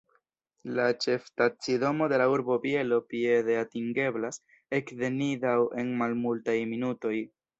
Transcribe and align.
La 0.77 0.85
ĉefstacidomo 1.03 2.07
de 2.13 2.19
la 2.21 2.25
urbo 2.37 2.57
Bielo 2.63 2.97
piede 3.11 3.59
atingeblas 3.59 4.41
ek 4.79 4.93
de 5.03 5.13
Nidau 5.19 5.71
en 5.83 5.95
malmultaj 6.03 6.59
minutoj. 6.75 7.17